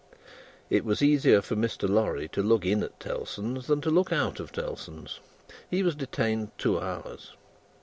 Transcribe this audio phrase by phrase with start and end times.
[0.67, 1.87] It was easier for Mr.
[1.87, 5.19] Lorry to look in at Tellson's, than to look out of Tellson's.
[5.69, 7.33] He was detained two hours.